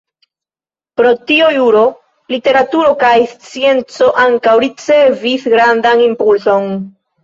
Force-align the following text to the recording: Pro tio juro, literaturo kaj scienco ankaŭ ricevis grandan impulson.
Pro 1.01 1.11
tio 1.31 1.49
juro, 1.57 1.83
literaturo 2.35 2.89
kaj 3.05 3.13
scienco 3.37 4.11
ankaŭ 4.27 4.59
ricevis 4.67 5.51
grandan 5.57 6.07
impulson. 6.13 6.73